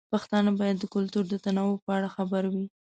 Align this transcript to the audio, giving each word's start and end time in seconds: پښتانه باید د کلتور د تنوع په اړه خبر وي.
پښتانه 0.13 0.51
باید 0.59 0.77
د 0.79 0.85
کلتور 0.95 1.23
د 1.29 1.35
تنوع 1.45 1.75
په 1.85 1.89
اړه 1.97 2.09
خبر 2.15 2.43
وي. 2.53 2.65